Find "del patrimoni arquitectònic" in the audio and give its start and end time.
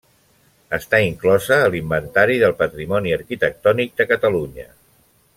2.43-3.93